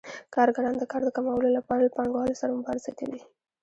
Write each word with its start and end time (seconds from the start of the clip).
کارګران 0.35 0.75
د 0.77 0.83
کار 0.91 1.01
د 1.05 1.09
کمولو 1.17 1.49
لپاره 1.57 1.81
له 1.85 1.91
پانګوالو 1.97 2.39
سره 2.41 2.51
مبارزه 2.59 2.91
کوي 2.99 3.21